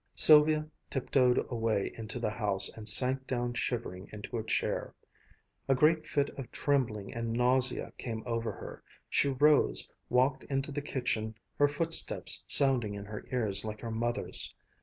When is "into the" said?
1.95-2.31, 10.45-10.81